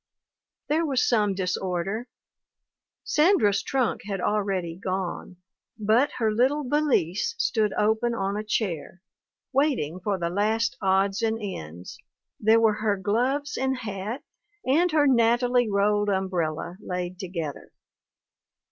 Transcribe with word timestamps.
There 0.67 0.83
was 0.83 1.07
some 1.07 1.35
disorder; 1.35 2.07
Sandra's 3.03 3.61
trunk 3.61 4.01
had 4.05 4.19
already 4.19 4.75
gone, 4.75 5.37
but 5.77 6.13
her 6.13 6.33
little 6.33 6.63
valise 6.67 7.35
stood 7.37 7.71
open 7.73 8.15
on 8.15 8.35
a 8.35 8.43
chair, 8.43 9.03
waiting 9.53 9.99
for 9.99 10.17
the 10.17 10.31
last 10.31 10.75
odds 10.81 11.21
and 11.21 11.37
ends; 11.39 11.99
there 12.39 12.59
were 12.59 12.73
her 12.81 12.97
gloves 12.97 13.55
and 13.57 13.77
hat 13.77 14.23
and 14.65 14.91
her 14.91 15.05
nattily 15.05 15.69
rolled 15.69 16.09
umbrella 16.09 16.77
laid 16.81 17.19
together. 17.19 17.71